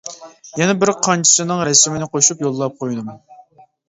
يەنە 0.59 0.73
بىر 0.83 0.91
قانچىسىنىڭ 1.07 1.61
رەسىمىنى 1.69 2.07
قوشۇپ 2.15 2.41
يوللاپ 2.45 2.81
قويدۇم. 2.81 3.13